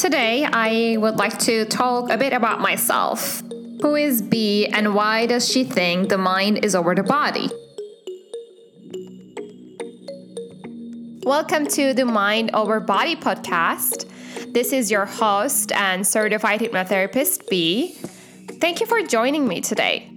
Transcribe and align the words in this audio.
Today, 0.00 0.46
I 0.50 0.96
would 0.96 1.16
like 1.16 1.38
to 1.40 1.66
talk 1.66 2.08
a 2.08 2.16
bit 2.16 2.32
about 2.32 2.58
myself. 2.58 3.42
Who 3.82 3.96
is 3.96 4.22
B 4.22 4.64
and 4.64 4.94
why 4.94 5.26
does 5.26 5.46
she 5.46 5.62
think 5.62 6.08
the 6.08 6.16
mind 6.16 6.64
is 6.64 6.74
over 6.74 6.94
the 6.94 7.02
body? 7.02 7.50
Welcome 11.22 11.66
to 11.66 11.92
the 11.92 12.06
Mind 12.06 12.50
Over 12.54 12.80
Body 12.80 13.14
podcast. 13.14 14.08
This 14.54 14.72
is 14.72 14.90
your 14.90 15.04
host 15.04 15.70
and 15.72 16.06
certified 16.06 16.60
hypnotherapist, 16.60 17.46
B. 17.50 17.92
Thank 18.58 18.80
you 18.80 18.86
for 18.86 19.02
joining 19.02 19.46
me 19.46 19.60
today. 19.60 20.10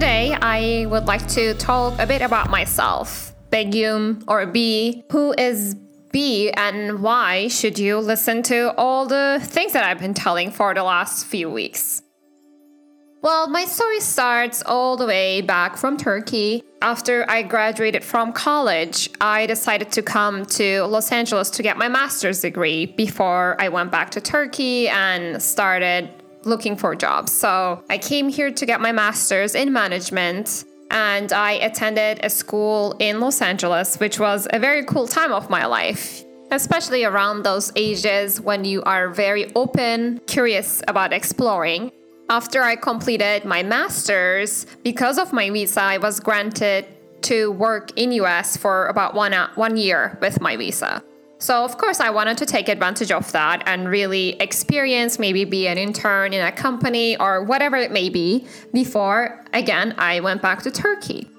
Today, 0.00 0.34
I 0.40 0.86
would 0.86 1.04
like 1.04 1.28
to 1.28 1.52
talk 1.52 1.98
a 1.98 2.06
bit 2.06 2.22
about 2.22 2.48
myself, 2.48 3.34
Begum 3.50 4.24
or 4.26 4.46
B. 4.46 5.04
Who 5.12 5.34
is 5.36 5.74
B 6.10 6.50
and 6.52 7.02
why 7.02 7.48
should 7.48 7.78
you 7.78 7.98
listen 7.98 8.42
to 8.44 8.72
all 8.78 9.04
the 9.04 9.40
things 9.42 9.74
that 9.74 9.84
I've 9.84 9.98
been 9.98 10.14
telling 10.14 10.52
for 10.52 10.72
the 10.72 10.84
last 10.84 11.26
few 11.26 11.50
weeks? 11.50 12.00
Well, 13.20 13.50
my 13.50 13.66
story 13.66 14.00
starts 14.00 14.62
all 14.62 14.96
the 14.96 15.04
way 15.04 15.42
back 15.42 15.76
from 15.76 15.98
Turkey. 15.98 16.62
After 16.80 17.30
I 17.30 17.42
graduated 17.42 18.02
from 18.02 18.32
college, 18.32 19.10
I 19.20 19.44
decided 19.44 19.92
to 19.92 20.02
come 20.02 20.46
to 20.46 20.84
Los 20.84 21.12
Angeles 21.12 21.50
to 21.50 21.62
get 21.62 21.76
my 21.76 21.88
master's 21.88 22.40
degree 22.40 22.86
before 22.86 23.54
I 23.58 23.68
went 23.68 23.92
back 23.92 24.12
to 24.12 24.22
Turkey 24.22 24.88
and 24.88 25.42
started 25.42 26.19
looking 26.44 26.76
for 26.76 26.94
jobs. 26.94 27.32
So 27.32 27.82
I 27.90 27.98
came 27.98 28.28
here 28.28 28.50
to 28.50 28.66
get 28.66 28.80
my 28.80 28.92
master's 28.92 29.54
in 29.54 29.72
management 29.72 30.64
and 30.90 31.32
I 31.32 31.52
attended 31.52 32.20
a 32.24 32.30
school 32.30 32.96
in 32.98 33.20
Los 33.20 33.40
Angeles, 33.40 33.98
which 34.00 34.18
was 34.18 34.48
a 34.52 34.58
very 34.58 34.84
cool 34.84 35.06
time 35.06 35.32
of 35.32 35.48
my 35.48 35.66
life. 35.66 36.24
Especially 36.50 37.04
around 37.04 37.44
those 37.44 37.70
ages 37.76 38.40
when 38.40 38.64
you 38.64 38.82
are 38.82 39.08
very 39.08 39.52
open, 39.54 40.20
curious 40.26 40.82
about 40.88 41.12
exploring. 41.12 41.92
After 42.28 42.62
I 42.62 42.74
completed 42.74 43.44
my 43.44 43.62
master's, 43.62 44.66
because 44.82 45.16
of 45.18 45.32
my 45.32 45.50
visa, 45.50 45.82
I 45.82 45.98
was 45.98 46.18
granted 46.18 46.86
to 47.22 47.52
work 47.52 47.92
in 47.96 48.12
US 48.12 48.56
for 48.56 48.86
about 48.86 49.14
one, 49.14 49.32
one 49.54 49.76
year 49.76 50.18
with 50.20 50.40
my 50.40 50.56
visa. 50.56 51.04
So, 51.40 51.64
of 51.64 51.78
course, 51.78 52.00
I 52.00 52.10
wanted 52.10 52.36
to 52.38 52.46
take 52.46 52.68
advantage 52.68 53.10
of 53.10 53.32
that 53.32 53.62
and 53.64 53.88
really 53.88 54.36
experience, 54.40 55.18
maybe 55.18 55.46
be 55.46 55.66
an 55.68 55.78
intern 55.78 56.34
in 56.34 56.44
a 56.44 56.52
company 56.52 57.16
or 57.16 57.42
whatever 57.42 57.76
it 57.76 57.90
may 57.90 58.10
be 58.10 58.46
before, 58.74 59.42
again, 59.54 59.94
I 59.96 60.20
went 60.20 60.42
back 60.42 60.62
to 60.64 60.70
Turkey. 60.70 61.30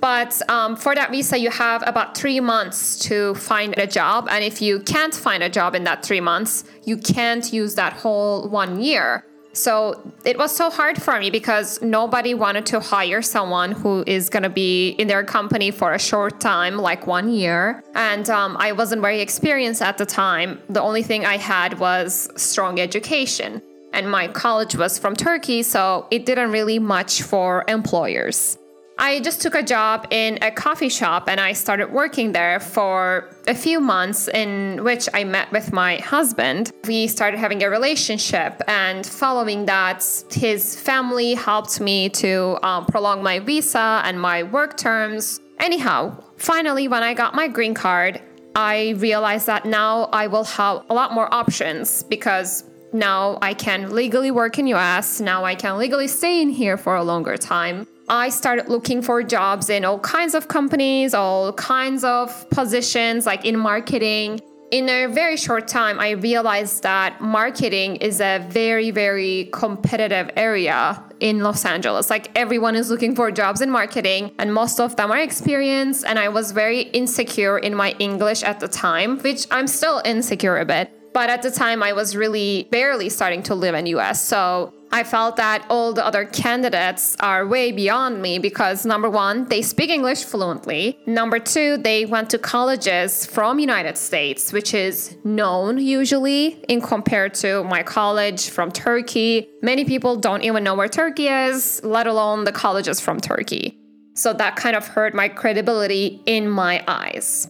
But 0.00 0.40
um, 0.48 0.76
for 0.76 0.94
that 0.94 1.10
visa, 1.10 1.38
you 1.38 1.50
have 1.50 1.82
about 1.86 2.16
three 2.16 2.38
months 2.38 3.00
to 3.00 3.34
find 3.34 3.74
a 3.78 3.86
job. 3.86 4.28
And 4.30 4.44
if 4.44 4.62
you 4.62 4.78
can't 4.80 5.14
find 5.14 5.42
a 5.42 5.48
job 5.48 5.74
in 5.74 5.82
that 5.84 6.04
three 6.04 6.20
months, 6.20 6.64
you 6.84 6.96
can't 6.96 7.52
use 7.52 7.74
that 7.74 7.94
whole 7.94 8.48
one 8.48 8.80
year. 8.80 9.24
So 9.52 10.12
it 10.24 10.38
was 10.38 10.54
so 10.54 10.70
hard 10.70 11.00
for 11.00 11.18
me 11.18 11.30
because 11.30 11.80
nobody 11.82 12.32
wanted 12.32 12.64
to 12.66 12.80
hire 12.80 13.20
someone 13.20 13.72
who 13.72 14.02
is 14.06 14.30
going 14.30 14.44
to 14.44 14.50
be 14.50 14.90
in 14.90 15.08
their 15.08 15.24
company 15.24 15.70
for 15.70 15.92
a 15.92 15.98
short 15.98 16.40
time, 16.40 16.78
like 16.78 17.06
one 17.06 17.30
year. 17.30 17.84
And 17.94 18.28
um, 18.30 18.56
I 18.58 18.72
wasn't 18.72 19.02
very 19.02 19.20
experienced 19.20 19.82
at 19.82 19.98
the 19.98 20.06
time. 20.06 20.60
The 20.70 20.80
only 20.80 21.02
thing 21.02 21.26
I 21.26 21.36
had 21.36 21.78
was 21.78 22.30
strong 22.36 22.80
education. 22.80 23.60
And 23.92 24.10
my 24.10 24.28
college 24.28 24.74
was 24.74 24.98
from 24.98 25.14
Turkey, 25.14 25.62
so 25.62 26.06
it 26.10 26.24
didn't 26.24 26.50
really 26.50 26.78
much 26.78 27.22
for 27.22 27.64
employers. 27.68 28.56
I 29.04 29.18
just 29.18 29.42
took 29.42 29.56
a 29.56 29.64
job 29.64 30.06
in 30.12 30.38
a 30.42 30.52
coffee 30.52 30.88
shop 30.88 31.28
and 31.28 31.40
I 31.40 31.54
started 31.54 31.90
working 31.90 32.30
there 32.30 32.60
for 32.60 33.34
a 33.48 33.54
few 33.54 33.80
months, 33.80 34.28
in 34.28 34.84
which 34.84 35.08
I 35.12 35.24
met 35.24 35.50
with 35.50 35.72
my 35.72 35.96
husband. 35.96 36.70
We 36.86 37.08
started 37.08 37.38
having 37.38 37.64
a 37.64 37.68
relationship, 37.68 38.62
and 38.68 39.04
following 39.04 39.66
that, 39.66 40.06
his 40.30 40.78
family 40.78 41.34
helped 41.34 41.80
me 41.80 42.10
to 42.10 42.56
um, 42.62 42.86
prolong 42.86 43.24
my 43.24 43.40
visa 43.40 44.02
and 44.04 44.20
my 44.20 44.44
work 44.44 44.76
terms. 44.76 45.40
Anyhow, 45.58 46.22
finally, 46.36 46.86
when 46.86 47.02
I 47.02 47.12
got 47.12 47.34
my 47.34 47.48
green 47.48 47.74
card, 47.74 48.22
I 48.54 48.90
realized 48.98 49.48
that 49.48 49.64
now 49.64 50.10
I 50.12 50.28
will 50.28 50.44
have 50.44 50.84
a 50.88 50.94
lot 50.94 51.12
more 51.12 51.26
options 51.34 52.04
because 52.04 52.62
now 52.92 53.38
I 53.42 53.54
can 53.54 53.90
legally 53.90 54.30
work 54.30 54.60
in 54.60 54.68
US, 54.68 55.20
now 55.20 55.44
I 55.44 55.56
can 55.56 55.76
legally 55.76 56.06
stay 56.06 56.40
in 56.40 56.50
here 56.50 56.76
for 56.76 56.94
a 56.94 57.02
longer 57.02 57.36
time. 57.36 57.88
I 58.08 58.28
started 58.30 58.68
looking 58.68 59.02
for 59.02 59.22
jobs 59.22 59.70
in 59.70 59.84
all 59.84 59.98
kinds 60.00 60.34
of 60.34 60.48
companies, 60.48 61.14
all 61.14 61.52
kinds 61.52 62.04
of 62.04 62.48
positions, 62.50 63.26
like 63.26 63.44
in 63.44 63.58
marketing. 63.58 64.40
In 64.70 64.88
a 64.88 65.06
very 65.06 65.36
short 65.36 65.68
time, 65.68 66.00
I 66.00 66.10
realized 66.12 66.82
that 66.82 67.20
marketing 67.20 67.96
is 67.96 68.20
a 68.20 68.44
very, 68.48 68.90
very 68.90 69.50
competitive 69.52 70.30
area 70.34 71.02
in 71.20 71.40
Los 71.40 71.64
Angeles. 71.64 72.10
Like 72.10 72.30
everyone 72.36 72.74
is 72.74 72.90
looking 72.90 73.14
for 73.14 73.30
jobs 73.30 73.60
in 73.60 73.70
marketing, 73.70 74.32
and 74.38 74.52
most 74.52 74.80
of 74.80 74.96
them 74.96 75.12
are 75.12 75.20
experienced. 75.20 76.04
And 76.04 76.18
I 76.18 76.28
was 76.28 76.52
very 76.52 76.80
insecure 76.80 77.58
in 77.58 77.74
my 77.74 77.94
English 77.98 78.42
at 78.42 78.60
the 78.60 78.68
time, 78.68 79.18
which 79.18 79.46
I'm 79.50 79.66
still 79.66 80.00
insecure 80.04 80.58
a 80.58 80.64
bit. 80.64 80.90
But 81.12 81.28
at 81.28 81.42
the 81.42 81.50
time, 81.50 81.82
I 81.82 81.92
was 81.92 82.16
really 82.16 82.66
barely 82.70 83.10
starting 83.10 83.42
to 83.44 83.54
live 83.54 83.74
in 83.74 83.86
US. 83.86 84.26
So 84.26 84.72
I 84.94 85.04
felt 85.04 85.36
that 85.36 85.64
all 85.70 85.94
the 85.94 86.04
other 86.04 86.26
candidates 86.26 87.16
are 87.18 87.46
way 87.46 87.72
beyond 87.72 88.20
me 88.20 88.38
because 88.38 88.84
number 88.84 89.08
one, 89.08 89.46
they 89.46 89.62
speak 89.62 89.88
English 89.88 90.24
fluently. 90.24 90.98
Number 91.06 91.38
two, 91.38 91.78
they 91.78 92.04
went 92.04 92.28
to 92.30 92.38
colleges 92.38 93.24
from 93.24 93.58
United 93.58 93.96
States, 93.96 94.52
which 94.52 94.74
is 94.74 95.16
known 95.24 95.78
usually 95.78 96.62
in 96.68 96.82
compared 96.82 97.32
to 97.34 97.64
my 97.64 97.82
college 97.82 98.50
from 98.50 98.70
Turkey. 98.70 99.48
Many 99.62 99.86
people 99.86 100.16
don't 100.16 100.42
even 100.42 100.62
know 100.62 100.74
where 100.74 100.90
Turkey 100.90 101.28
is, 101.28 101.80
let 101.82 102.06
alone 102.06 102.44
the 102.44 102.52
colleges 102.52 103.00
from 103.00 103.18
Turkey. 103.18 103.78
So 104.14 104.34
that 104.34 104.56
kind 104.56 104.76
of 104.76 104.86
hurt 104.86 105.14
my 105.14 105.28
credibility 105.28 106.20
in 106.26 106.50
my 106.50 106.84
eyes. 106.86 107.48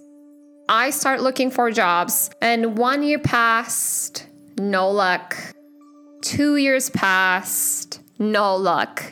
I 0.68 0.90
start 0.90 1.20
looking 1.20 1.50
for 1.50 1.72
jobs 1.72 2.30
and 2.40 2.78
one 2.78 3.02
year 3.02 3.18
passed, 3.18 4.28
no 4.60 4.88
luck 4.88 5.36
Two 6.22 6.56
years 6.56 6.88
passed, 6.90 8.00
no 8.18 8.56
luck. 8.56 9.02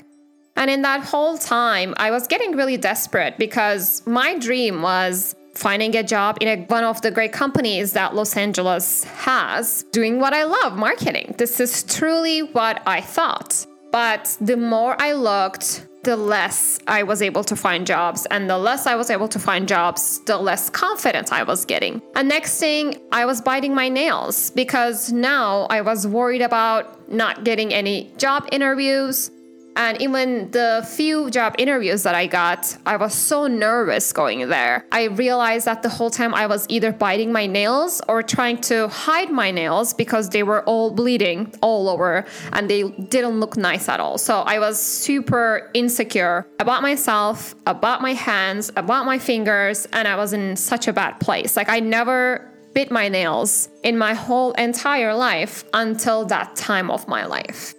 And 0.56 0.70
in 0.70 0.82
that 0.82 1.04
whole 1.04 1.36
time, 1.36 1.92
I 1.96 2.10
was 2.10 2.26
getting 2.26 2.52
really 2.52 2.76
desperate 2.76 3.36
because 3.36 4.06
my 4.06 4.38
dream 4.38 4.80
was 4.82 5.34
finding 5.54 5.96
a 5.96 6.02
job 6.02 6.38
in 6.40 6.48
a, 6.48 6.64
one 6.66 6.84
of 6.84 7.02
the 7.02 7.10
great 7.10 7.32
companies 7.32 7.92
that 7.94 8.14
Los 8.14 8.36
Angeles 8.36 9.04
has, 9.04 9.84
doing 9.90 10.20
what 10.20 10.32
I 10.32 10.44
love 10.44 10.76
marketing. 10.76 11.34
This 11.36 11.58
is 11.58 11.82
truly 11.82 12.40
what 12.40 12.80
I 12.86 13.00
thought. 13.00 13.66
But 13.90 14.36
the 14.40 14.56
more 14.56 14.94
I 15.00 15.12
looked, 15.12 15.86
the 16.02 16.16
less 16.16 16.78
I 16.86 17.02
was 17.02 17.20
able 17.22 17.44
to 17.44 17.56
find 17.56 17.86
jobs. 17.86 18.26
And 18.30 18.48
the 18.48 18.58
less 18.58 18.86
I 18.86 18.94
was 18.94 19.10
able 19.10 19.28
to 19.28 19.38
find 19.38 19.68
jobs, 19.68 20.20
the 20.24 20.36
less 20.36 20.70
confidence 20.70 21.32
I 21.32 21.42
was 21.42 21.64
getting. 21.64 22.00
And 22.14 22.28
next 22.28 22.58
thing, 22.58 23.00
I 23.12 23.26
was 23.26 23.40
biting 23.40 23.74
my 23.74 23.88
nails 23.88 24.50
because 24.50 25.12
now 25.12 25.66
I 25.70 25.82
was 25.82 26.06
worried 26.06 26.42
about 26.42 27.10
not 27.10 27.44
getting 27.44 27.74
any 27.74 28.12
job 28.16 28.48
interviews. 28.52 29.30
And 29.80 29.98
even 30.02 30.50
the 30.50 30.86
few 30.86 31.30
job 31.30 31.54
interviews 31.56 32.02
that 32.02 32.14
I 32.14 32.26
got, 32.26 32.76
I 32.84 32.96
was 32.98 33.14
so 33.14 33.46
nervous 33.46 34.12
going 34.12 34.46
there. 34.50 34.84
I 34.92 35.04
realized 35.04 35.64
that 35.64 35.82
the 35.82 35.88
whole 35.88 36.10
time 36.10 36.34
I 36.34 36.46
was 36.46 36.66
either 36.68 36.92
biting 36.92 37.32
my 37.32 37.46
nails 37.46 38.02
or 38.06 38.22
trying 38.22 38.60
to 38.72 38.88
hide 38.88 39.30
my 39.30 39.50
nails 39.50 39.94
because 39.94 40.28
they 40.28 40.42
were 40.42 40.62
all 40.64 40.90
bleeding 40.90 41.54
all 41.62 41.88
over 41.88 42.26
and 42.52 42.68
they 42.68 42.90
didn't 42.90 43.40
look 43.40 43.56
nice 43.56 43.88
at 43.88 44.00
all. 44.00 44.18
So 44.18 44.40
I 44.40 44.58
was 44.58 44.78
super 44.78 45.70
insecure 45.72 46.46
about 46.58 46.82
myself, 46.82 47.54
about 47.66 48.02
my 48.02 48.12
hands, 48.12 48.70
about 48.76 49.06
my 49.06 49.18
fingers, 49.18 49.86
and 49.94 50.06
I 50.06 50.16
was 50.16 50.34
in 50.34 50.56
such 50.56 50.88
a 50.88 50.92
bad 50.92 51.20
place. 51.20 51.56
Like 51.56 51.70
I 51.70 51.80
never 51.80 52.46
bit 52.74 52.90
my 52.90 53.08
nails 53.08 53.70
in 53.82 53.96
my 53.96 54.12
whole 54.12 54.52
entire 54.52 55.14
life 55.14 55.64
until 55.72 56.26
that 56.26 56.54
time 56.54 56.90
of 56.90 57.08
my 57.08 57.24
life. 57.24 57.74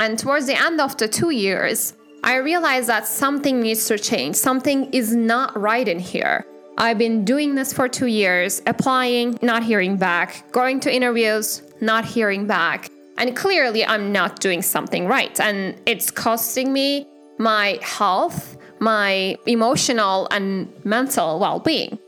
And 0.00 0.18
towards 0.18 0.46
the 0.46 0.58
end 0.58 0.80
of 0.80 0.96
the 0.96 1.06
two 1.06 1.28
years, 1.28 1.92
I 2.24 2.36
realized 2.36 2.88
that 2.88 3.06
something 3.06 3.60
needs 3.60 3.86
to 3.88 3.98
change. 3.98 4.34
Something 4.34 4.90
is 4.94 5.14
not 5.14 5.58
right 5.60 5.86
in 5.86 5.98
here. 5.98 6.46
I've 6.78 6.96
been 6.96 7.22
doing 7.22 7.54
this 7.54 7.74
for 7.74 7.86
two 7.86 8.06
years, 8.06 8.62
applying, 8.66 9.38
not 9.42 9.62
hearing 9.62 9.98
back, 9.98 10.50
going 10.52 10.80
to 10.80 10.94
interviews, 10.94 11.62
not 11.82 12.06
hearing 12.06 12.46
back. 12.46 12.88
And 13.18 13.36
clearly, 13.36 13.84
I'm 13.84 14.10
not 14.10 14.40
doing 14.40 14.62
something 14.62 15.06
right. 15.06 15.38
And 15.38 15.78
it's 15.84 16.10
costing 16.10 16.72
me 16.72 17.06
my 17.38 17.78
health, 17.82 18.56
my 18.78 19.36
emotional 19.46 20.28
and 20.30 20.72
mental 20.82 21.38
well 21.38 21.60
being. 21.60 21.98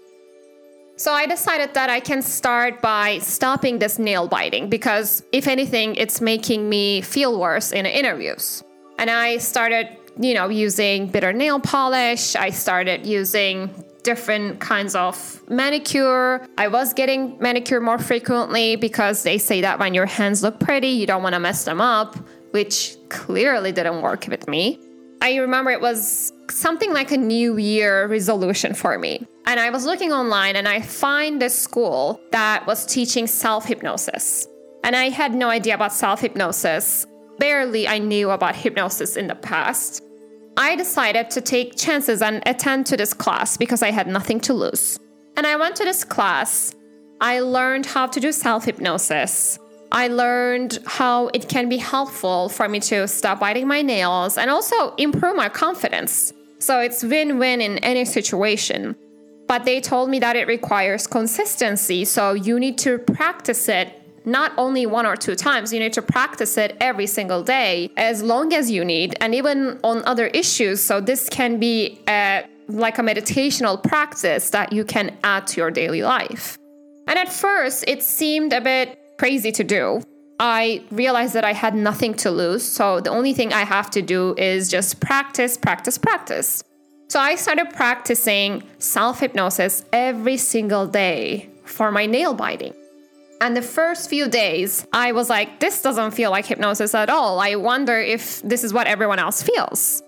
So 1.02 1.12
I 1.12 1.26
decided 1.26 1.74
that 1.74 1.90
I 1.90 1.98
can 1.98 2.22
start 2.22 2.80
by 2.80 3.18
stopping 3.18 3.80
this 3.80 3.98
nail 3.98 4.28
biting 4.28 4.68
because, 4.68 5.24
if 5.32 5.48
anything, 5.48 5.96
it's 5.96 6.20
making 6.20 6.68
me 6.68 7.00
feel 7.00 7.40
worse 7.40 7.72
in 7.72 7.86
interviews. 7.86 8.62
And 9.00 9.10
I 9.10 9.38
started, 9.38 9.88
you 10.20 10.32
know, 10.32 10.48
using 10.48 11.08
bitter 11.08 11.32
nail 11.32 11.58
polish. 11.58 12.36
I 12.36 12.50
started 12.50 13.04
using 13.04 13.68
different 14.04 14.60
kinds 14.60 14.94
of 14.94 15.42
manicure. 15.50 16.46
I 16.56 16.68
was 16.68 16.92
getting 16.94 17.36
manicure 17.40 17.80
more 17.80 17.98
frequently 17.98 18.76
because 18.76 19.24
they 19.24 19.38
say 19.38 19.60
that 19.62 19.80
when 19.80 19.94
your 19.94 20.06
hands 20.06 20.44
look 20.44 20.60
pretty, 20.60 20.90
you 20.90 21.08
don't 21.08 21.24
want 21.24 21.34
to 21.34 21.40
mess 21.40 21.64
them 21.64 21.80
up, 21.80 22.14
which 22.52 22.94
clearly 23.08 23.72
didn't 23.72 24.02
work 24.02 24.28
with 24.28 24.46
me. 24.46 24.78
I 25.22 25.36
remember 25.36 25.70
it 25.70 25.80
was 25.80 26.32
something 26.50 26.92
like 26.92 27.12
a 27.12 27.16
new 27.16 27.56
year 27.56 28.08
resolution 28.08 28.74
for 28.74 28.98
me. 28.98 29.24
And 29.46 29.60
I 29.60 29.70
was 29.70 29.84
looking 29.84 30.12
online 30.12 30.56
and 30.56 30.66
I 30.66 30.80
find 30.80 31.40
this 31.40 31.56
school 31.56 32.20
that 32.32 32.66
was 32.66 32.84
teaching 32.84 33.28
self 33.28 33.64
hypnosis. 33.64 34.48
And 34.82 34.96
I 34.96 35.10
had 35.10 35.32
no 35.32 35.48
idea 35.48 35.76
about 35.76 35.92
self 35.92 36.20
hypnosis. 36.20 37.06
Barely 37.38 37.86
I 37.86 37.98
knew 38.00 38.30
about 38.30 38.56
hypnosis 38.56 39.16
in 39.16 39.28
the 39.28 39.36
past. 39.36 40.02
I 40.56 40.74
decided 40.74 41.30
to 41.30 41.40
take 41.40 41.76
chances 41.76 42.20
and 42.20 42.42
attend 42.44 42.86
to 42.86 42.96
this 42.96 43.14
class 43.14 43.56
because 43.56 43.80
I 43.80 43.92
had 43.92 44.08
nothing 44.08 44.40
to 44.40 44.52
lose. 44.52 44.98
And 45.36 45.46
I 45.46 45.54
went 45.54 45.76
to 45.76 45.84
this 45.84 46.02
class. 46.02 46.74
I 47.20 47.38
learned 47.38 47.86
how 47.86 48.08
to 48.08 48.18
do 48.18 48.32
self 48.32 48.64
hypnosis. 48.64 49.56
I 49.92 50.08
learned 50.08 50.78
how 50.86 51.28
it 51.28 51.48
can 51.48 51.68
be 51.68 51.76
helpful 51.76 52.48
for 52.48 52.66
me 52.66 52.80
to 52.80 53.06
stop 53.06 53.40
biting 53.40 53.68
my 53.68 53.82
nails 53.82 54.38
and 54.38 54.50
also 54.50 54.94
improve 54.94 55.36
my 55.36 55.50
confidence. 55.50 56.32
So 56.58 56.80
it's 56.80 57.02
win 57.04 57.38
win 57.38 57.60
in 57.60 57.76
any 57.78 58.06
situation. 58.06 58.96
But 59.46 59.66
they 59.66 59.82
told 59.82 60.08
me 60.08 60.18
that 60.20 60.34
it 60.34 60.46
requires 60.48 61.06
consistency, 61.06 62.06
so 62.06 62.32
you 62.32 62.58
need 62.58 62.78
to 62.78 62.98
practice 62.98 63.68
it 63.68 63.98
not 64.24 64.52
only 64.56 64.86
one 64.86 65.04
or 65.04 65.16
two 65.16 65.34
times, 65.34 65.72
you 65.72 65.80
need 65.80 65.92
to 65.94 66.00
practice 66.00 66.56
it 66.56 66.76
every 66.80 67.06
single 67.06 67.42
day 67.42 67.90
as 67.96 68.22
long 68.22 68.54
as 68.54 68.70
you 68.70 68.84
need, 68.84 69.16
and 69.20 69.34
even 69.34 69.80
on 69.82 70.02
other 70.04 70.28
issues. 70.28 70.80
So, 70.80 71.00
this 71.00 71.28
can 71.28 71.58
be 71.58 72.00
a, 72.08 72.44
like 72.68 72.98
a 72.98 73.02
meditational 73.02 73.82
practice 73.82 74.50
that 74.50 74.72
you 74.72 74.84
can 74.84 75.18
add 75.24 75.48
to 75.48 75.60
your 75.60 75.72
daily 75.72 76.02
life. 76.02 76.56
And 77.08 77.18
at 77.18 77.32
first, 77.32 77.84
it 77.88 78.02
seemed 78.02 78.52
a 78.52 78.60
bit 78.60 79.01
crazy 79.22 79.52
to 79.52 79.62
do. 79.62 80.02
I 80.40 80.82
realized 80.90 81.34
that 81.34 81.44
I 81.44 81.52
had 81.52 81.76
nothing 81.76 82.12
to 82.24 82.30
lose, 82.32 82.64
so 82.64 82.98
the 82.98 83.10
only 83.10 83.32
thing 83.32 83.52
I 83.52 83.64
have 83.64 83.88
to 83.90 84.02
do 84.02 84.34
is 84.36 84.68
just 84.68 84.98
practice, 84.98 85.56
practice, 85.56 85.96
practice. 85.96 86.64
So 87.08 87.20
I 87.20 87.36
started 87.36 87.70
practicing 87.72 88.64
self 88.80 89.20
hypnosis 89.20 89.84
every 89.92 90.38
single 90.38 90.88
day 90.88 91.48
for 91.62 91.92
my 91.92 92.04
nail 92.06 92.34
biting. 92.34 92.74
And 93.40 93.56
the 93.56 93.62
first 93.62 94.10
few 94.10 94.26
days, 94.28 94.88
I 94.92 95.12
was 95.12 95.30
like, 95.30 95.60
this 95.60 95.82
doesn't 95.82 96.10
feel 96.18 96.32
like 96.32 96.46
hypnosis 96.46 96.92
at 96.92 97.08
all. 97.08 97.38
I 97.38 97.54
wonder 97.54 97.96
if 98.00 98.42
this 98.42 98.64
is 98.64 98.72
what 98.72 98.88
everyone 98.88 99.20
else 99.20 99.40
feels. 99.40 100.02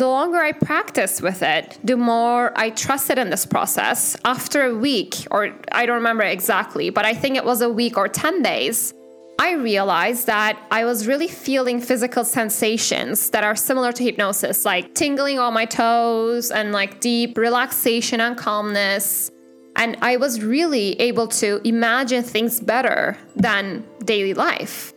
The 0.00 0.08
longer 0.08 0.38
I 0.38 0.52
practiced 0.52 1.20
with 1.20 1.42
it, 1.42 1.78
the 1.84 1.94
more 1.94 2.58
I 2.58 2.70
trusted 2.70 3.18
in 3.18 3.28
this 3.28 3.44
process. 3.44 4.16
After 4.24 4.64
a 4.64 4.74
week, 4.74 5.26
or 5.30 5.54
I 5.72 5.84
don't 5.84 5.96
remember 5.96 6.22
exactly, 6.22 6.88
but 6.88 7.04
I 7.04 7.12
think 7.12 7.36
it 7.36 7.44
was 7.44 7.60
a 7.60 7.68
week 7.68 7.98
or 7.98 8.08
10 8.08 8.40
days, 8.40 8.94
I 9.38 9.52
realized 9.52 10.26
that 10.26 10.58
I 10.70 10.86
was 10.86 11.06
really 11.06 11.28
feeling 11.28 11.82
physical 11.82 12.24
sensations 12.24 13.28
that 13.32 13.44
are 13.44 13.54
similar 13.54 13.92
to 13.92 14.02
hypnosis, 14.02 14.64
like 14.64 14.94
tingling 14.94 15.38
on 15.38 15.52
my 15.52 15.66
toes 15.66 16.50
and 16.50 16.72
like 16.72 17.00
deep 17.00 17.36
relaxation 17.36 18.22
and 18.22 18.38
calmness. 18.38 19.30
And 19.76 19.98
I 20.00 20.16
was 20.16 20.42
really 20.42 20.98
able 20.98 21.28
to 21.42 21.60
imagine 21.64 22.22
things 22.22 22.58
better 22.58 23.18
than 23.36 23.84
daily 24.06 24.32
life. 24.32 24.94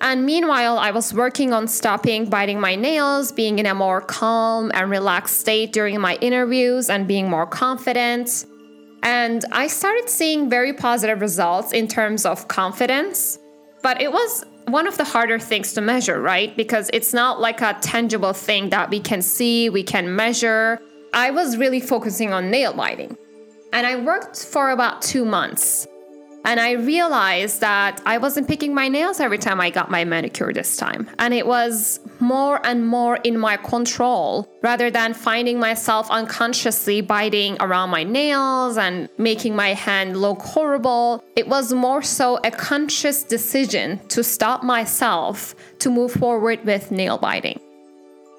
And 0.00 0.24
meanwhile, 0.24 0.78
I 0.78 0.92
was 0.92 1.12
working 1.12 1.52
on 1.52 1.66
stopping 1.66 2.26
biting 2.26 2.60
my 2.60 2.76
nails, 2.76 3.32
being 3.32 3.58
in 3.58 3.66
a 3.66 3.74
more 3.74 4.00
calm 4.00 4.70
and 4.74 4.90
relaxed 4.90 5.38
state 5.38 5.72
during 5.72 6.00
my 6.00 6.16
interviews, 6.16 6.88
and 6.88 7.08
being 7.08 7.28
more 7.28 7.46
confident. 7.46 8.46
And 9.02 9.44
I 9.52 9.66
started 9.66 10.08
seeing 10.08 10.48
very 10.48 10.72
positive 10.72 11.20
results 11.20 11.72
in 11.72 11.88
terms 11.88 12.24
of 12.24 12.48
confidence. 12.48 13.38
But 13.82 14.00
it 14.00 14.12
was 14.12 14.44
one 14.66 14.86
of 14.86 14.98
the 14.98 15.04
harder 15.04 15.38
things 15.38 15.72
to 15.74 15.80
measure, 15.80 16.20
right? 16.20 16.56
Because 16.56 16.90
it's 16.92 17.12
not 17.12 17.40
like 17.40 17.60
a 17.60 17.76
tangible 17.80 18.32
thing 18.32 18.70
that 18.70 18.90
we 18.90 19.00
can 19.00 19.22
see, 19.22 19.70
we 19.70 19.82
can 19.82 20.14
measure. 20.14 20.80
I 21.12 21.30
was 21.30 21.56
really 21.56 21.80
focusing 21.80 22.32
on 22.32 22.50
nail 22.50 22.72
biting. 22.72 23.16
And 23.72 23.86
I 23.86 23.96
worked 23.96 24.44
for 24.44 24.70
about 24.70 25.02
two 25.02 25.24
months. 25.24 25.86
And 26.48 26.58
I 26.58 26.72
realized 26.72 27.60
that 27.60 28.00
I 28.06 28.16
wasn't 28.16 28.48
picking 28.48 28.72
my 28.74 28.88
nails 28.88 29.20
every 29.20 29.36
time 29.36 29.60
I 29.60 29.68
got 29.68 29.90
my 29.90 30.06
manicure 30.06 30.50
this 30.50 30.78
time. 30.78 31.06
And 31.18 31.34
it 31.34 31.46
was 31.46 32.00
more 32.20 32.66
and 32.66 32.86
more 32.86 33.16
in 33.16 33.36
my 33.36 33.58
control 33.58 34.50
rather 34.62 34.90
than 34.90 35.12
finding 35.12 35.60
myself 35.60 36.10
unconsciously 36.10 37.02
biting 37.02 37.58
around 37.60 37.90
my 37.90 38.02
nails 38.02 38.78
and 38.78 39.10
making 39.18 39.56
my 39.56 39.74
hand 39.74 40.16
look 40.16 40.40
horrible. 40.40 41.22
It 41.36 41.48
was 41.48 41.74
more 41.74 42.00
so 42.00 42.38
a 42.42 42.50
conscious 42.50 43.22
decision 43.24 43.98
to 44.08 44.24
stop 44.24 44.62
myself 44.62 45.54
to 45.80 45.90
move 45.90 46.12
forward 46.12 46.64
with 46.64 46.90
nail 46.90 47.18
biting. 47.18 47.60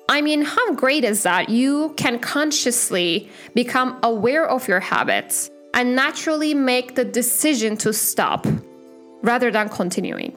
I 0.09 0.21
mean, 0.21 0.41
how 0.41 0.73
great 0.73 1.03
is 1.03 1.21
that? 1.21 1.49
You 1.49 1.93
can 1.95 2.17
consciously 2.17 3.29
become 3.53 3.99
aware 4.01 4.49
of 4.49 4.67
your 4.67 4.79
habits 4.79 5.51
and 5.73 5.95
naturally 5.95 6.53
make 6.53 6.95
the 6.95 7.05
decision 7.05 7.77
to 7.77 7.93
stop 7.93 8.45
rather 9.21 9.51
than 9.51 9.69
continuing. 9.69 10.35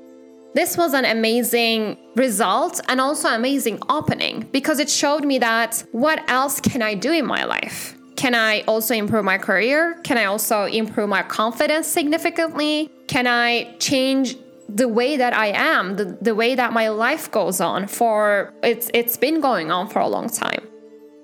This 0.55 0.77
was 0.77 0.93
an 0.93 1.05
amazing 1.05 1.97
result 2.15 2.81
and 2.89 3.01
also 3.01 3.29
amazing 3.29 3.79
opening 3.89 4.49
because 4.53 4.79
it 4.79 4.91
showed 4.91 5.25
me 5.25 5.39
that 5.39 5.83
what 5.93 6.29
else 6.29 6.61
can 6.61 6.83
I 6.83 6.95
do 6.95 7.13
in 7.13 7.25
my 7.25 7.45
life? 7.45 7.97
Can 8.17 8.35
I 8.35 8.61
also 8.63 8.95
improve 8.95 9.25
my 9.25 9.39
career? 9.39 9.99
Can 10.05 10.19
I 10.19 10.27
also 10.27 10.65
improve 10.65 11.09
my 11.09 11.23
confidence 11.23 11.87
significantly? 11.87 12.91
Can 13.09 13.27
I 13.27 13.75
change 13.79 14.37
the 14.69 14.89
way 14.89 15.17
that 15.17 15.35
I 15.35 15.49
am, 15.49 15.97
the, 15.97 16.17
the 16.21 16.35
way 16.35 16.55
that 16.55 16.73
my 16.73 16.89
life 16.89 17.31
goes 17.31 17.61
on 17.61 17.87
for 17.87 18.55
it's 18.63 18.91
it's 18.95 19.17
been 19.17 19.41
going 19.41 19.71
on 19.71 19.89
for 19.89 19.99
a 19.99 20.09
long 20.09 20.29
time. 20.29 20.67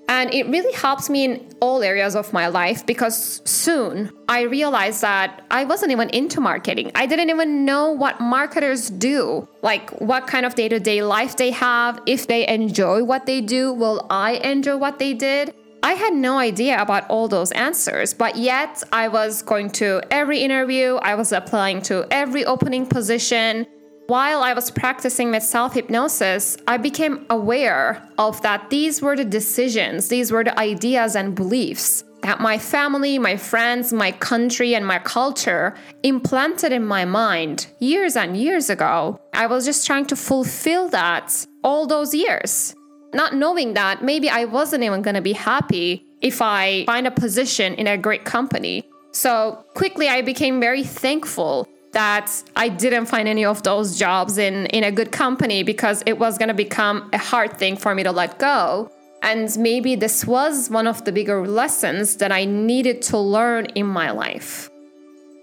And 0.08 0.32
it 0.32 0.46
really 0.46 0.72
helps 0.72 1.10
me 1.10 1.24
in 1.24 1.46
all 1.60 1.82
areas 1.82 2.16
of 2.16 2.32
my 2.32 2.48
life 2.48 2.86
because 2.86 3.42
soon 3.44 4.10
I 4.26 4.42
realized 4.42 5.02
that 5.02 5.44
I 5.50 5.64
wasn't 5.64 5.92
even 5.92 6.08
into 6.10 6.40
marketing. 6.40 6.90
I 6.94 7.04
didn't 7.04 7.28
even 7.28 7.66
know 7.66 7.90
what 7.92 8.18
marketers 8.18 8.88
do, 8.88 9.46
like 9.62 9.90
what 10.00 10.26
kind 10.26 10.46
of 10.46 10.54
day 10.54 10.68
to 10.70 10.80
day 10.80 11.02
life 11.02 11.36
they 11.36 11.50
have, 11.50 12.00
if 12.06 12.26
they 12.26 12.48
enjoy 12.48 13.04
what 13.04 13.26
they 13.26 13.42
do, 13.42 13.72
will 13.72 14.06
I 14.08 14.32
enjoy 14.36 14.78
what 14.78 14.98
they 14.98 15.12
did? 15.12 15.54
I 15.82 15.92
had 15.92 16.14
no 16.14 16.38
idea 16.38 16.80
about 16.80 17.08
all 17.08 17.28
those 17.28 17.52
answers, 17.52 18.12
but 18.12 18.36
yet 18.36 18.82
I 18.92 19.08
was 19.08 19.42
going 19.42 19.70
to 19.72 20.02
every 20.10 20.40
interview, 20.40 20.96
I 20.96 21.14
was 21.14 21.32
applying 21.32 21.82
to 21.82 22.06
every 22.10 22.44
opening 22.44 22.86
position. 22.86 23.66
While 24.08 24.42
I 24.42 24.54
was 24.54 24.70
practicing 24.70 25.32
with 25.32 25.42
self 25.42 25.74
hypnosis, 25.74 26.56
I 26.66 26.78
became 26.78 27.26
aware 27.28 28.02
of 28.16 28.40
that 28.40 28.70
these 28.70 29.02
were 29.02 29.14
the 29.14 29.24
decisions, 29.24 30.08
these 30.08 30.32
were 30.32 30.42
the 30.42 30.58
ideas 30.58 31.14
and 31.14 31.34
beliefs 31.34 32.04
that 32.22 32.40
my 32.40 32.56
family, 32.56 33.18
my 33.18 33.36
friends, 33.36 33.92
my 33.92 34.12
country, 34.12 34.74
and 34.74 34.86
my 34.86 34.98
culture 34.98 35.74
implanted 36.02 36.72
in 36.72 36.86
my 36.86 37.04
mind 37.04 37.66
years 37.80 38.16
and 38.16 38.34
years 38.34 38.70
ago. 38.70 39.20
I 39.34 39.46
was 39.46 39.66
just 39.66 39.86
trying 39.86 40.06
to 40.06 40.16
fulfill 40.16 40.88
that 40.88 41.46
all 41.62 41.86
those 41.86 42.14
years 42.14 42.74
not 43.12 43.34
knowing 43.34 43.74
that 43.74 44.02
maybe 44.02 44.30
I 44.30 44.46
wasn't 44.46 44.84
even 44.84 45.02
going 45.02 45.16
to 45.16 45.22
be 45.22 45.34
happy 45.34 46.04
if 46.22 46.40
I 46.40 46.86
find 46.86 47.06
a 47.06 47.10
position 47.10 47.74
in 47.74 47.86
a 47.86 47.98
great 47.98 48.24
company. 48.24 48.84
So 49.12 49.64
quickly, 49.74 50.08
I 50.08 50.22
became 50.22 50.60
very 50.60 50.84
thankful 50.84 51.68
that 51.92 52.30
I 52.54 52.68
didn't 52.68 53.06
find 53.06 53.26
any 53.28 53.44
of 53.44 53.62
those 53.62 53.98
jobs 53.98 54.38
in, 54.38 54.66
in 54.66 54.84
a 54.84 54.92
good 54.92 55.10
company 55.10 55.62
because 55.62 56.02
it 56.06 56.18
was 56.18 56.38
going 56.38 56.48
to 56.48 56.54
become 56.54 57.08
a 57.12 57.18
hard 57.18 57.56
thing 57.56 57.76
for 57.76 57.94
me 57.94 58.02
to 58.02 58.12
let 58.12 58.38
go. 58.38 58.90
And 59.22 59.56
maybe 59.58 59.96
this 59.96 60.24
was 60.24 60.70
one 60.70 60.86
of 60.86 61.04
the 61.04 61.12
bigger 61.12 61.46
lessons 61.46 62.16
that 62.16 62.30
I 62.30 62.44
needed 62.44 63.02
to 63.02 63.18
learn 63.18 63.66
in 63.74 63.86
my 63.86 64.10
life. 64.10 64.70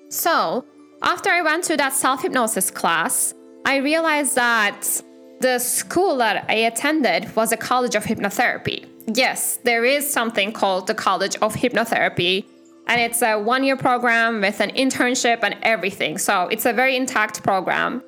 So, 0.10 0.66
after 1.02 1.30
I 1.30 1.42
went 1.42 1.66
to 1.66 1.78
that 1.78 1.94
self 1.94 2.22
hypnosis 2.22 2.72
class, 2.72 3.34
I 3.66 3.78
realized 3.78 4.36
that 4.36 5.02
the 5.42 5.60
school 5.60 6.18
that 6.18 6.46
I 6.48 6.54
attended 6.54 7.36
was 7.36 7.52
a 7.52 7.58
college 7.58 7.96
of 7.96 8.06
hypnotherapy. 8.06 8.86
Yes, 9.14 9.58
there 9.64 9.86
is 9.86 10.12
something 10.12 10.52
called 10.52 10.88
the 10.88 10.96
College 10.96 11.36
of 11.38 11.54
Hypnotherapy, 11.54 12.46
and 12.88 13.02
it's 13.02 13.22
a 13.22 13.38
one 13.38 13.64
year 13.64 13.76
program 13.76 14.42
with 14.42 14.60
an 14.60 14.72
internship 14.72 15.40
and 15.44 15.56
everything. 15.64 16.18
So 16.18 16.48
it's 16.48 16.66
a 16.66 16.74
very 16.74 16.96
intact 16.96 17.44
program. 17.44 18.04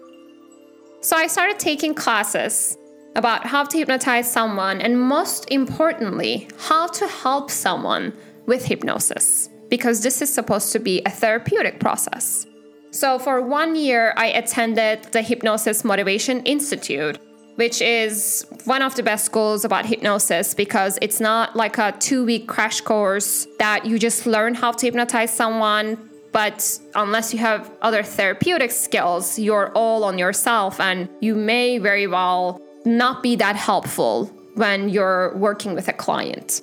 So 1.01 1.15
I 1.15 1.27
started 1.27 1.59
taking 1.59 1.93
classes 1.93 2.77
about 3.15 3.45
how 3.45 3.63
to 3.63 3.77
hypnotize 3.77 4.31
someone, 4.31 4.79
and 4.79 4.99
most 4.99 5.49
importantly, 5.49 6.47
how 6.59 6.87
to 6.87 7.07
help 7.07 7.49
someone 7.49 8.13
with 8.45 8.65
hypnosis. 8.65 9.49
because 9.69 10.01
this 10.01 10.21
is 10.21 10.33
supposed 10.33 10.71
to 10.71 10.79
be 10.79 11.01
a 11.05 11.09
therapeutic 11.09 11.79
process. 11.79 12.45
So, 12.91 13.19
for 13.19 13.41
one 13.41 13.75
year, 13.75 14.13
I 14.15 14.27
attended 14.27 15.03
the 15.11 15.21
Hypnosis 15.21 15.83
Motivation 15.83 16.41
Institute, 16.43 17.19
which 17.57 17.81
is 17.81 18.45
one 18.65 18.83
of 18.83 18.93
the 18.95 19.01
best 19.01 19.25
schools 19.25 19.65
about 19.65 19.83
hypnosis 19.85 20.53
because 20.53 20.99
it's 21.01 21.19
not 21.19 21.55
like 21.55 21.79
a 21.79 21.91
two 21.99 22.23
week 22.23 22.47
crash 22.47 22.81
course 22.81 23.47
that 23.57 23.83
you 23.83 23.97
just 23.97 24.27
learn 24.27 24.53
how 24.53 24.71
to 24.71 24.85
hypnotize 24.85 25.33
someone. 25.33 25.97
But 26.31 26.79
unless 26.93 27.33
you 27.33 27.39
have 27.39 27.71
other 27.81 28.03
therapeutic 28.03 28.69
skills, 28.69 29.39
you're 29.39 29.71
all 29.73 30.03
on 30.03 30.19
yourself 30.19 30.79
and 30.79 31.09
you 31.19 31.33
may 31.33 31.79
very 31.79 32.05
well 32.05 32.61
not 32.85 33.23
be 33.23 33.35
that 33.37 33.55
helpful 33.55 34.25
when 34.53 34.89
you're 34.89 35.35
working 35.35 35.73
with 35.73 35.87
a 35.87 35.93
client. 35.93 36.61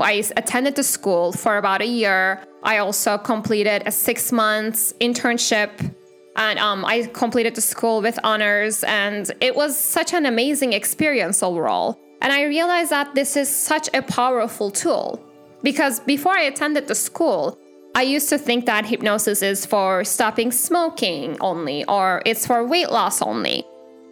I 0.00 0.24
attended 0.36 0.76
the 0.76 0.82
school 0.82 1.32
for 1.32 1.58
about 1.58 1.82
a 1.82 1.86
year. 1.86 2.42
I 2.62 2.78
also 2.78 3.18
completed 3.18 3.82
a 3.84 3.92
six 3.92 4.32
months 4.32 4.94
internship 4.98 5.94
and 6.36 6.58
um, 6.58 6.84
I 6.84 7.02
completed 7.12 7.54
the 7.54 7.60
school 7.60 8.00
with 8.00 8.18
honors, 8.24 8.84
and 8.84 9.30
it 9.40 9.54
was 9.54 9.78
such 9.78 10.14
an 10.14 10.26
amazing 10.26 10.72
experience 10.72 11.42
overall. 11.42 11.98
And 12.20 12.32
I 12.32 12.44
realized 12.44 12.90
that 12.90 13.14
this 13.14 13.36
is 13.36 13.48
such 13.48 13.90
a 13.92 14.02
powerful 14.02 14.70
tool 14.70 15.22
because 15.62 16.00
before 16.00 16.32
I 16.32 16.42
attended 16.42 16.88
the 16.88 16.94
school, 16.94 17.58
I 17.94 18.02
used 18.02 18.28
to 18.30 18.38
think 18.38 18.66
that 18.66 18.86
hypnosis 18.86 19.42
is 19.42 19.66
for 19.66 20.04
stopping 20.04 20.50
smoking 20.50 21.36
only 21.40 21.84
or 21.84 22.22
it's 22.24 22.46
for 22.46 22.64
weight 22.64 22.90
loss 22.90 23.20
only. 23.20 23.64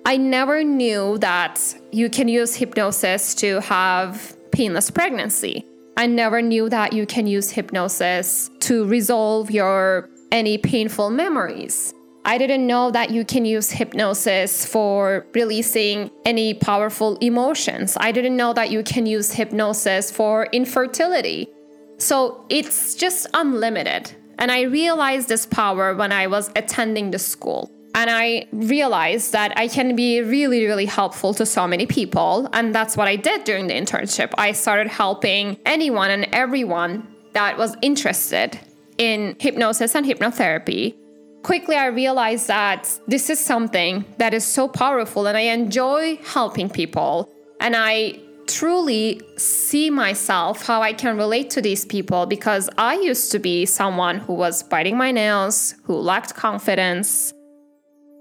I 0.05 0.17
never 0.17 0.65
knew 0.65 1.19
that 1.19 1.75
you 1.93 2.11
can 2.11 2.29
use 2.29 2.55
hypnosis 2.57 3.35
to 3.37 3.61
have 3.61 4.37
painless 4.51 4.91
pregnancy. 4.91 5.65
I 5.97 6.07
never 6.07 6.43
knew 6.43 6.69
that 6.69 6.93
you 6.93 7.07
can 7.07 7.27
use 7.27 7.51
hypnosis 7.51 8.51
to 8.61 8.85
resolve 8.87 9.51
your 9.51 10.09
any 10.33 10.59
painful 10.59 11.11
memories. 11.11 11.95
I 12.25 12.37
didn't 12.37 12.67
know 12.67 12.91
that 12.91 13.11
you 13.11 13.25
can 13.25 13.45
use 13.45 13.71
hypnosis 13.71 14.67
for 14.67 15.27
releasing 15.35 16.11
any 16.27 16.55
powerful 16.55 17.17
emotions. 17.19 17.97
I 17.99 18.13
didn't 18.13 18.37
know 18.37 18.53
that 18.53 18.71
you 18.71 18.83
can 18.83 19.07
use 19.07 19.33
hypnosis 19.33 20.11
for 20.11 20.47
infertility. 20.53 21.49
So 21.97 22.45
it's 22.49 22.95
just 22.95 23.27
unlimited. 23.33 24.13
And 24.39 24.51
I 24.51 24.63
realized 24.63 25.29
this 25.29 25.47
power 25.47 25.95
when 25.95 26.13
I 26.13 26.27
was 26.27 26.51
attending 26.57 27.11
the 27.11 27.19
school. 27.19 27.71
And 27.95 28.09
I 28.09 28.47
realized 28.53 29.33
that 29.33 29.53
I 29.57 29.67
can 29.67 29.97
be 29.97 30.21
really, 30.21 30.65
really 30.65 30.87
helpful 30.87 31.35
to 31.35 31.45
so 31.45 31.67
many 31.67 31.87
people. 31.87 32.49
And 32.53 32.75
that's 32.75 32.97
what 32.97 33.09
I 33.09 33.17
did 33.17 33.45
during 33.45 33.67
the 33.67 33.75
internship. 33.75 34.33
I 34.39 34.53
started 34.53 34.89
helping 34.89 35.59
anyone 35.67 36.11
and 36.11 36.29
everyone 36.33 37.09
that 37.33 37.59
was 37.59 37.77
interested 37.83 38.59
in 38.99 39.37
hypnosis 39.41 39.95
and 39.95 40.07
hypnotherapy 40.07 40.95
quickly 41.43 41.77
I 41.77 41.87
realized 41.87 42.49
that 42.49 42.99
this 43.07 43.31
is 43.31 43.39
something 43.39 44.05
that 44.19 44.35
is 44.35 44.45
so 44.45 44.69
powerful 44.69 45.27
and 45.27 45.37
I 45.37 45.43
enjoy 45.53 46.17
helping 46.25 46.69
people. 46.71 47.31
And 47.61 47.75
I 47.77 48.21
truly 48.47 49.21
see 49.37 49.91
myself 49.91 50.67
how 50.67 50.83
I 50.83 50.93
can 50.93 51.17
relate 51.17 51.51
to 51.51 51.63
these 51.63 51.85
people 51.85 52.27
because 52.27 52.69
I 52.77 52.95
used 52.95 53.31
to 53.33 53.39
be 53.39 53.65
someone 53.67 54.19
who 54.19 54.35
was 54.35 54.63
biting 54.63 54.97
my 54.97 55.13
nails, 55.13 55.75
who 55.85 55.95
lacked 55.95 56.35
confidence. 56.35 57.33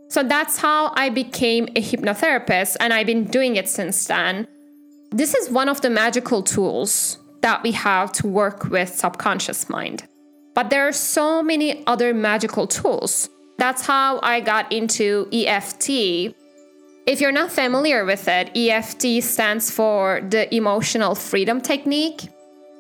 So 0.09 0.23
that's 0.23 0.57
how 0.57 0.91
I 0.95 1.09
became 1.09 1.65
a 1.75 1.81
hypnotherapist, 1.81 2.77
and 2.79 2.93
I've 2.93 3.05
been 3.05 3.25
doing 3.25 3.55
it 3.57 3.69
since 3.69 4.07
then. 4.07 4.47
This 5.11 5.35
is 5.35 5.49
one 5.51 5.69
of 5.69 5.81
the 5.81 5.89
magical 5.89 6.41
tools 6.41 7.19
that 7.41 7.61
we 7.63 7.71
have 7.73 8.11
to 8.13 8.27
work 8.27 8.65
with 8.65 8.89
subconscious 8.89 9.69
mind. 9.69 10.08
But 10.59 10.71
there 10.71 10.85
are 10.89 10.91
so 10.91 11.41
many 11.41 11.87
other 11.87 12.13
magical 12.13 12.67
tools. 12.67 13.29
That's 13.57 13.81
how 13.81 14.19
I 14.21 14.41
got 14.41 14.69
into 14.73 15.29
EFT. 15.31 16.35
If 17.07 17.21
you're 17.21 17.31
not 17.31 17.49
familiar 17.49 18.03
with 18.03 18.27
it, 18.27 18.51
EFT 18.57 19.23
stands 19.23 19.71
for 19.71 20.19
the 20.19 20.53
Emotional 20.53 21.15
Freedom 21.15 21.61
Technique. 21.61 22.27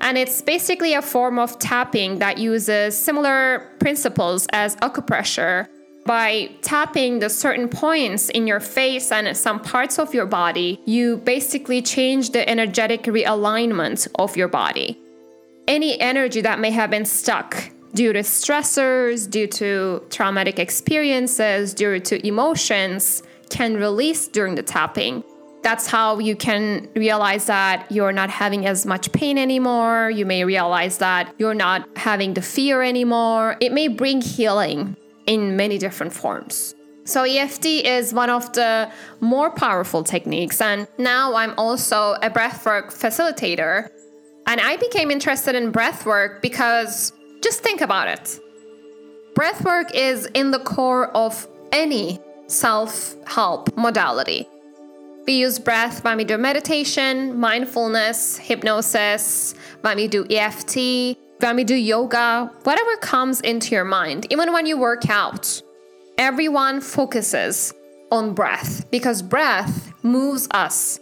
And 0.01 0.17
it's 0.17 0.41
basically 0.41 0.93
a 0.93 1.01
form 1.01 1.39
of 1.39 1.57
tapping 1.57 2.19
that 2.19 2.37
uses 2.37 2.97
similar 2.97 3.71
principles 3.79 4.45
as 4.51 4.75
acupressure. 4.87 5.69
By 6.05 6.49
tapping 6.61 7.19
the 7.19 7.29
certain 7.29 7.69
points 7.69 8.27
in 8.27 8.45
your 8.45 8.59
face 8.59 9.09
and 9.09 9.37
some 9.37 9.61
parts 9.61 9.97
of 9.97 10.13
your 10.13 10.25
body, 10.25 10.81
you 10.85 11.15
basically 11.15 11.81
change 11.81 12.31
the 12.31 12.43
energetic 12.49 13.03
realignment 13.03 14.05
of 14.15 14.35
your 14.35 14.49
body 14.49 14.99
any 15.69 16.01
energy 16.01 16.41
that 16.41 16.59
may 16.59 16.71
have 16.71 16.89
been 16.89 17.05
stuck 17.05 17.69
due 17.93 18.11
to 18.11 18.19
stressors, 18.19 19.29
due 19.29 19.47
to 19.47 20.03
traumatic 20.09 20.59
experiences, 20.59 21.73
due 21.73 21.99
to 21.99 22.27
emotions 22.27 23.23
can 23.49 23.75
release 23.75 24.27
during 24.27 24.55
the 24.55 24.63
tapping. 24.63 25.23
That's 25.61 25.87
how 25.87 26.19
you 26.19 26.35
can 26.35 26.89
realize 26.95 27.45
that 27.45 27.91
you're 27.91 28.11
not 28.11 28.29
having 28.29 28.65
as 28.65 28.85
much 28.85 29.11
pain 29.11 29.37
anymore. 29.37 30.09
You 30.09 30.25
may 30.25 30.43
realize 30.43 30.97
that 30.99 31.33
you're 31.37 31.53
not 31.53 31.87
having 31.97 32.33
the 32.33 32.41
fear 32.41 32.81
anymore. 32.81 33.57
It 33.59 33.71
may 33.71 33.89
bring 33.89 34.21
healing 34.21 34.95
in 35.27 35.55
many 35.55 35.77
different 35.77 36.13
forms. 36.13 36.75
So, 37.03 37.23
EFT 37.23 37.65
is 37.65 38.13
one 38.13 38.29
of 38.29 38.53
the 38.53 38.91
more 39.19 39.49
powerful 39.49 40.03
techniques. 40.03 40.61
And 40.61 40.87
now 40.97 41.35
I'm 41.35 41.53
also 41.57 42.13
a 42.21 42.29
breathwork 42.29 42.93
facilitator. 42.93 43.89
And 44.49 44.59
I 44.59 44.77
became 44.77 45.11
interested 45.11 45.53
in 45.53 45.71
breathwork 45.71 46.41
because 46.41 47.13
just 47.39 47.61
think 47.61 47.81
about 47.81 48.07
it. 48.07 48.39
Breathwork 49.35 49.91
is 49.93 50.25
in 50.33 50.49
the 50.49 50.57
core 50.57 51.15
of 51.15 51.47
any 51.71 52.19
self 52.47 53.15
help 53.27 53.77
modality. 53.77 54.47
We 55.27 55.33
use 55.33 55.59
breath 55.59 56.03
when 56.03 56.17
we 56.17 56.23
do 56.23 56.39
meditation, 56.39 57.39
mindfulness, 57.39 58.37
hypnosis, 58.39 59.53
when 59.81 59.97
we 59.97 60.07
do 60.07 60.25
EFT, 60.27 61.15
when 61.41 61.55
we 61.55 61.63
do 61.63 61.75
yoga, 61.75 62.51
whatever 62.63 62.97
comes 62.97 63.41
into 63.41 63.75
your 63.75 63.85
mind, 63.85 64.25
even 64.31 64.51
when 64.51 64.65
you 64.65 64.79
work 64.79 65.11
out. 65.11 65.61
Everyone 66.17 66.81
focuses 66.81 67.71
on 68.11 68.33
breath 68.33 68.89
because 68.89 69.21
breath 69.21 69.93
moves 70.01 70.47
us 70.49 70.99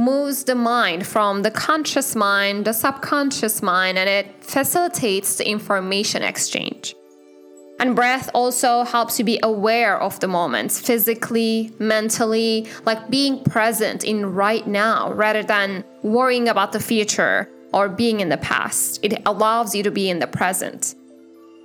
moves 0.00 0.44
the 0.44 0.54
mind 0.54 1.06
from 1.06 1.42
the 1.42 1.50
conscious 1.50 2.16
mind, 2.16 2.64
the 2.64 2.72
subconscious 2.72 3.62
mind, 3.62 3.98
and 3.98 4.08
it 4.08 4.42
facilitates 4.42 5.36
the 5.36 5.48
information 5.48 6.22
exchange. 6.22 6.94
And 7.78 7.96
breath 7.96 8.28
also 8.34 8.84
helps 8.84 9.18
you 9.18 9.24
be 9.24 9.40
aware 9.42 9.98
of 9.98 10.20
the 10.20 10.28
moments 10.28 10.80
physically, 10.80 11.72
mentally, 11.78 12.68
like 12.84 13.08
being 13.08 13.42
present 13.44 14.04
in 14.04 14.34
right 14.34 14.66
now 14.66 15.12
rather 15.12 15.42
than 15.42 15.84
worrying 16.02 16.48
about 16.48 16.72
the 16.72 16.80
future 16.80 17.48
or 17.72 17.88
being 17.88 18.20
in 18.20 18.28
the 18.28 18.36
past. 18.36 19.00
It 19.02 19.22
allows 19.24 19.74
you 19.74 19.82
to 19.84 19.90
be 19.90 20.10
in 20.10 20.18
the 20.18 20.26
present. 20.26 20.94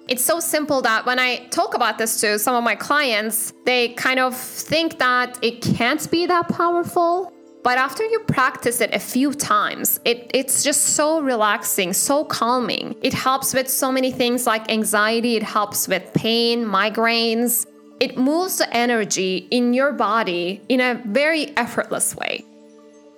It's 0.07 0.23
so 0.23 0.39
simple 0.39 0.81
that 0.83 1.05
when 1.05 1.19
I 1.19 1.47
talk 1.47 1.73
about 1.73 1.97
this 1.97 2.21
to 2.21 2.39
some 2.39 2.55
of 2.55 2.63
my 2.63 2.75
clients, 2.75 3.51
they 3.65 3.89
kind 3.89 4.19
of 4.19 4.37
think 4.37 4.99
that 4.99 5.37
it 5.41 5.61
can't 5.61 6.09
be 6.11 6.27
that 6.27 6.47
powerful. 6.47 7.33
But 7.65 7.79
after 7.79 8.05
you 8.05 8.19
practice 8.19 8.79
it 8.79 8.93
a 8.93 8.99
few 8.99 9.33
times, 9.33 9.99
it, 10.05 10.29
it's 10.35 10.63
just 10.63 10.81
so 10.89 11.19
relaxing, 11.19 11.93
so 11.93 12.23
calming. 12.23 12.95
It 13.01 13.11
helps 13.11 13.55
with 13.55 13.67
so 13.67 13.91
many 13.91 14.11
things 14.11 14.45
like 14.45 14.69
anxiety, 14.69 15.35
it 15.35 15.41
helps 15.41 15.87
with 15.87 16.13
pain, 16.13 16.63
migraines. 16.63 17.65
It 17.99 18.19
moves 18.19 18.59
the 18.59 18.71
energy 18.71 19.47
in 19.49 19.73
your 19.73 19.93
body 19.93 20.61
in 20.69 20.79
a 20.79 21.01
very 21.07 21.57
effortless 21.57 22.15
way. 22.15 22.45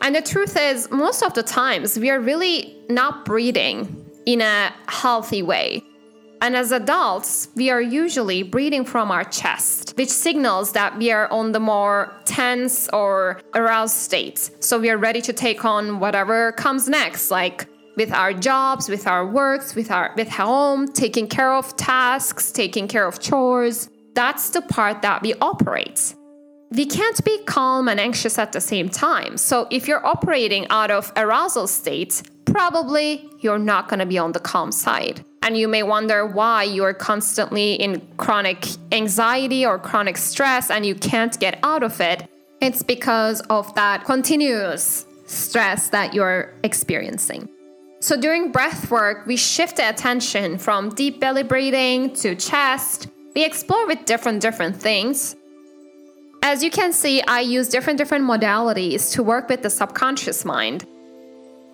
And 0.01 0.15
the 0.15 0.21
truth 0.21 0.55
is, 0.55 0.89
most 0.91 1.23
of 1.23 1.33
the 1.33 1.43
times, 1.43 1.99
we 1.99 2.09
are 2.09 2.21
really 2.21 2.73
not 2.87 3.25
breathing 3.25 4.05
in 4.25 4.39
a 4.39 4.73
healthy 4.87 5.43
way. 5.43 5.83
And 6.41 6.55
as 6.55 6.71
adults, 6.71 7.49
we 7.55 7.69
are 7.69 7.81
usually 7.81 8.43
breathing 8.43 8.85
from 8.85 9.11
our 9.11 9.23
chest, 9.23 9.93
which 9.97 10.09
signals 10.09 10.71
that 10.73 10.97
we 10.97 11.11
are 11.11 11.31
on 11.31 11.51
the 11.51 11.59
more 11.59 12.13
tense 12.25 12.87
or 12.93 13.41
aroused 13.55 13.95
state. 13.95 14.51
So 14.59 14.79
we 14.79 14.89
are 14.89 14.97
ready 14.97 15.21
to 15.21 15.33
take 15.33 15.65
on 15.65 15.99
whatever 15.99 16.51
comes 16.53 16.87
next, 16.87 17.31
like 17.31 17.67
with 17.95 18.13
our 18.13 18.33
jobs, 18.33 18.87
with 18.87 19.07
our 19.07 19.25
works, 19.25 19.73
with 19.73 19.89
our 19.89 20.13
with 20.15 20.29
home, 20.29 20.87
taking 20.87 21.27
care 21.27 21.51
of 21.51 21.75
tasks, 21.75 22.51
taking 22.51 22.87
care 22.87 23.07
of 23.07 23.19
chores. 23.19 23.89
That's 24.13 24.51
the 24.51 24.61
part 24.61 25.01
that 25.01 25.23
we 25.23 25.33
operate. 25.41 26.15
We 26.71 26.85
can't 26.85 27.23
be 27.23 27.43
calm 27.45 27.87
and 27.87 27.99
anxious 27.99 28.37
at 28.37 28.51
the 28.51 28.61
same 28.61 28.89
time. 28.89 29.37
So 29.37 29.67
if 29.71 29.87
you're 29.87 30.05
operating 30.05 30.67
out 30.69 30.91
of 30.91 31.11
arousal 31.15 31.65
state, 31.67 32.21
probably 32.45 33.29
you're 33.39 33.59
not 33.59 33.87
going 33.87 33.99
to 33.99 34.05
be 34.05 34.17
on 34.17 34.33
the 34.33 34.39
calm 34.39 34.71
side. 34.71 35.23
And 35.47 35.57
you 35.57 35.69
may 35.69 35.81
wonder 35.81 36.25
why 36.25 36.63
you're 36.63 36.93
constantly 36.93 37.75
in 37.75 38.05
chronic 38.17 38.67
anxiety 38.91 39.65
or 39.65 39.79
chronic 39.79 40.17
stress 40.17 40.69
and 40.69 40.85
you 40.85 40.93
can't 40.93 41.39
get 41.39 41.57
out 41.63 41.83
of 41.83 42.01
it. 42.01 42.27
It's 42.59 42.83
because 42.83 43.39
of 43.49 43.73
that 43.75 44.03
continuous 44.03 45.05
stress 45.25 45.87
that 45.91 46.13
you're 46.13 46.53
experiencing. 46.65 47.47
So 48.01 48.19
during 48.19 48.51
breath 48.51 48.91
work, 48.91 49.25
we 49.25 49.37
shift 49.37 49.77
the 49.77 49.87
attention 49.87 50.57
from 50.57 50.89
deep 50.89 51.21
belly 51.21 51.43
breathing 51.43 52.13
to 52.15 52.35
chest. 52.35 53.07
We 53.33 53.45
explore 53.45 53.87
with 53.87 54.03
different 54.03 54.41
different 54.41 54.75
things. 54.75 55.37
As 56.43 56.61
you 56.61 56.69
can 56.69 56.91
see, 56.91 57.21
I 57.21 57.39
use 57.39 57.69
different 57.69 57.99
different 57.99 58.25
modalities 58.25 59.13
to 59.13 59.23
work 59.23 59.47
with 59.47 59.61
the 59.61 59.69
subconscious 59.69 60.43
mind. 60.43 60.85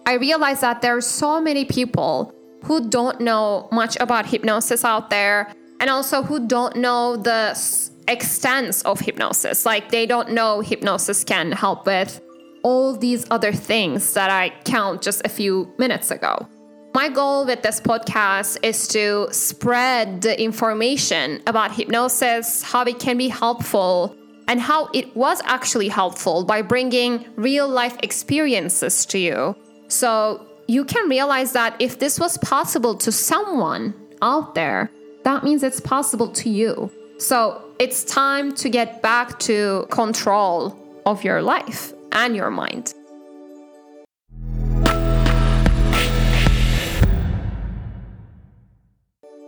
I 0.06 0.14
realize 0.14 0.62
that 0.62 0.84
there 0.84 0.96
are 0.96 1.02
so 1.02 1.42
many 1.42 1.66
people 1.66 2.36
who 2.64 2.90
don't 2.90 3.20
know 3.20 3.68
much 3.72 3.98
about 4.00 4.26
hypnosis 4.26 4.84
out 4.84 5.10
there 5.10 5.54
and 5.80 5.90
also 5.90 6.24
who 6.24 6.48
don't 6.48 6.76
know 6.76 7.18
the 7.18 7.58
extents 8.08 8.82
of 8.84 9.00
hypnosis. 9.00 9.66
Like 9.66 9.90
they 9.90 10.06
don't 10.06 10.32
know 10.32 10.62
hypnosis 10.62 11.24
can 11.24 11.52
help 11.52 11.86
with 11.86 12.22
all 12.64 12.96
these 12.96 13.26
other 13.30 13.52
things 13.52 14.14
that 14.14 14.30
I 14.30 14.50
count 14.64 15.02
just 15.02 15.26
a 15.26 15.30
few 15.30 15.74
minutes 15.78 16.12
ago. 16.12 16.48
My 16.96 17.10
goal 17.10 17.46
with 17.46 17.64
this 17.64 17.82
podcast 17.82 18.58
is 18.64 18.88
to 18.90 19.28
spread 19.32 20.22
the 20.22 20.40
information 20.40 21.42
about 21.48 21.76
hypnosis, 21.76 22.62
how 22.62 22.84
it 22.84 23.00
can 23.00 23.18
be 23.18 23.28
helpful, 23.28 24.16
and 24.48 24.62
how 24.62 24.90
it 24.94 25.16
was 25.16 25.42
actually 25.46 25.88
helpful 25.88 26.46
by 26.46 26.62
bringing 26.62 27.26
real 27.36 27.68
life 27.68 27.98
experiences 28.04 29.06
to 29.08 29.18
you. 29.18 29.56
So 29.88 30.48
you 30.68 30.86
can 30.86 31.10
realize 31.10 31.52
that 31.54 31.76
if 31.80 32.00
this 32.00 32.20
was 32.20 32.38
possible 32.38 32.96
to 32.96 33.12
someone 33.12 33.94
out 34.22 34.56
there, 34.56 34.90
that 35.24 35.44
means 35.44 35.64
it's 35.64 35.80
possible 35.80 36.30
to 36.30 36.50
you. 36.50 36.92
So 37.18 37.62
it's 37.80 38.04
time 38.04 38.54
to 38.56 38.70
get 38.70 39.02
back 39.02 39.40
to 39.40 39.88
control 39.90 40.78
of 41.06 41.24
your 41.24 41.42
life 41.42 41.94
and 42.12 42.36
your 42.36 42.50
mind. 42.50 42.94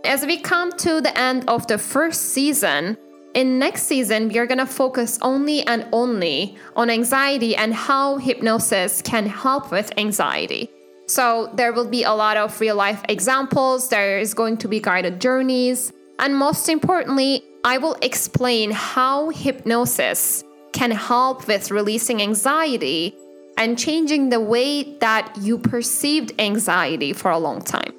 As 0.04 0.24
we 0.24 0.38
come 0.38 0.70
to 0.78 1.00
the 1.00 1.12
end 1.18 1.44
of 1.48 1.66
the 1.66 1.78
first 1.78 2.32
season, 2.32 2.96
in 3.34 3.58
next 3.58 3.82
season, 3.82 4.28
we 4.28 4.38
are 4.38 4.46
going 4.46 4.58
to 4.58 4.66
focus 4.66 5.18
only 5.20 5.66
and 5.66 5.86
only 5.92 6.56
on 6.74 6.88
anxiety 6.88 7.54
and 7.56 7.74
how 7.74 8.16
hypnosis 8.16 9.02
can 9.02 9.26
help 9.26 9.70
with 9.70 9.92
anxiety. 9.98 10.70
So, 11.06 11.50
there 11.54 11.72
will 11.72 11.88
be 11.88 12.02
a 12.02 12.12
lot 12.12 12.36
of 12.36 12.60
real 12.60 12.76
life 12.76 13.02
examples, 13.08 13.88
there 13.88 14.18
is 14.18 14.34
going 14.34 14.56
to 14.58 14.68
be 14.68 14.80
guided 14.80 15.20
journeys, 15.20 15.92
and 16.18 16.36
most 16.36 16.68
importantly, 16.68 17.44
I 17.64 17.78
will 17.78 17.96
explain 18.02 18.70
how 18.70 19.30
hypnosis 19.30 20.44
can 20.72 20.90
help 20.90 21.48
with 21.48 21.70
releasing 21.70 22.20
anxiety 22.22 23.14
and 23.56 23.78
changing 23.78 24.28
the 24.28 24.40
way 24.40 24.82
that 24.98 25.32
you 25.40 25.58
perceived 25.58 26.32
anxiety 26.38 27.12
for 27.12 27.30
a 27.30 27.38
long 27.38 27.62
time. 27.62 27.95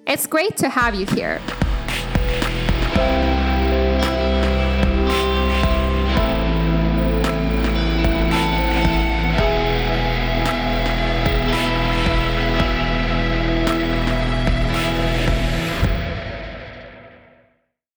It's 0.07 0.25
great 0.29 0.57
to 0.59 0.69
have 0.69 0.95
you 0.95 1.05
here. 1.07 1.41